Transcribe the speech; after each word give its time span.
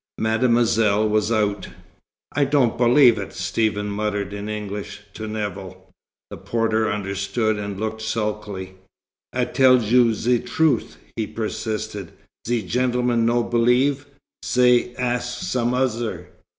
Mademoiselle 0.17 1.07
was 1.07 1.31
out. 1.31 1.67
"I 2.35 2.43
don't 2.43 2.75
believe 2.75 3.19
it," 3.19 3.33
Stephen 3.33 3.91
muttered 3.91 4.33
in 4.33 4.49
English, 4.49 5.01
to 5.13 5.27
Nevill. 5.27 5.91
The 6.31 6.37
porter 6.37 6.91
understood, 6.91 7.59
and 7.59 7.79
looked 7.79 8.01
sulky. 8.01 8.77
"I 9.31 9.45
tell 9.45 9.79
ze 9.79 10.39
troot," 10.39 10.97
he 11.15 11.27
persisted. 11.27 12.13
"Ze 12.47 12.63
gentlemens 12.63 13.23
no 13.27 13.43
believe, 13.43 14.07
zay 14.43 14.95
ask 14.95 15.43
some 15.43 15.75
ozzer." 15.75 16.29